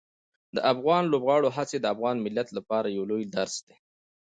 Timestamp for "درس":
3.35-3.55